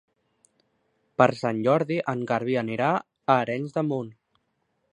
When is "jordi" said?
1.67-1.99